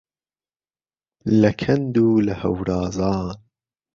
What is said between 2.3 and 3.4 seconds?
ههورازان